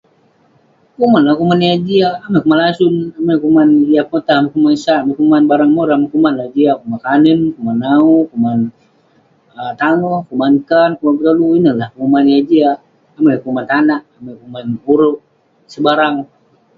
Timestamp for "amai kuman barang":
5.03-5.71